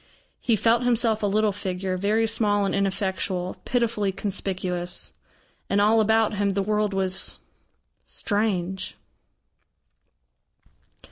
He 0.39 0.55
felt 0.55 0.81
himself 0.81 1.21
a 1.21 1.27
little 1.27 1.51
figure, 1.51 1.95
very 1.95 2.25
small 2.25 2.65
and 2.65 2.73
ineffectual, 2.73 3.57
pitifully 3.65 4.11
conspicuous. 4.11 5.13
And 5.69 5.79
all 5.79 6.01
about 6.01 6.37
him, 6.37 6.49
the 6.49 6.63
world 6.63 6.91
was 6.91 7.37
strange. 8.03 8.95